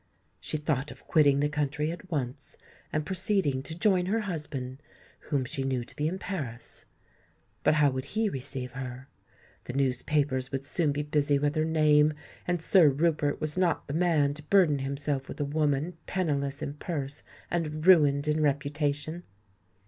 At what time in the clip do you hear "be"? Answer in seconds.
5.95-6.07, 10.91-11.03